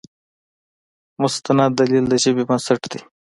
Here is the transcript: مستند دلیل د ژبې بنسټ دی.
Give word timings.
مستند 1.21 1.71
دلیل 1.79 2.05
د 2.09 2.13
ژبې 2.23 2.43
بنسټ 2.49 2.81
دی. 2.91 3.01